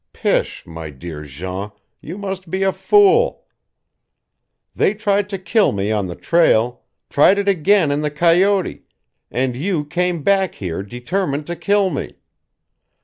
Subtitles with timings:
[0.13, 1.69] Pish, my dear Jean,
[2.01, 3.45] you must be a fool.
[4.75, 8.81] They tried to kill me on the trail, tried it again in the coyote,
[9.29, 12.15] and you came back here determined to kill me.